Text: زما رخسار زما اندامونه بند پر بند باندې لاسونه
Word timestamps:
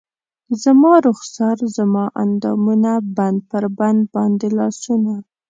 زما 0.63 0.93
رخسار 1.07 1.57
زما 1.77 2.05
اندامونه 2.23 2.93
بند 3.17 3.39
پر 3.49 3.63
بند 3.77 4.01
باندې 4.13 4.47
لاسونه 4.57 5.13